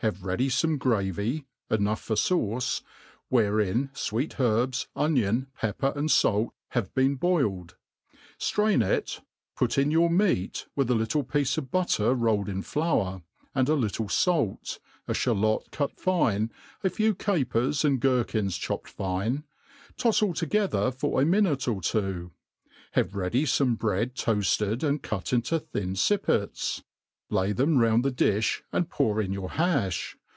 [0.00, 2.82] Have ready feme gravy (enough for faoce^
[3.30, 9.22] Wherein fweet herbs, ohion, pepper, and fait, have been boil; cd; ftrain it,
[9.56, 13.22] put in your meat, vi^ith a little piece of buttei' rblled in flour,
[13.54, 14.78] and a little fait,
[15.08, 16.52] a (Halot cut fine,
[16.84, 19.44] a few capers and gerkins chopped fine:
[19.96, 22.32] tofs all together for a minatd or two;
[22.92, 26.82] have ready fortic bread tbafled and, cut into thin fippets,
[27.28, 30.14] lay thism round' the difii, and pour in your hafh.